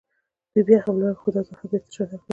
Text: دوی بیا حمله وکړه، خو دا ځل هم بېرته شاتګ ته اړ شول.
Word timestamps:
دوی 0.53 0.63
بیا 0.67 0.79
حمله 0.85 1.05
وکړه، 1.07 1.19
خو 1.21 1.29
دا 1.35 1.41
ځل 1.47 1.55
هم 1.59 1.67
بېرته 1.71 1.89
شاتګ 1.95 2.09
ته 2.11 2.17
اړ 2.17 2.21
شول. 2.23 2.29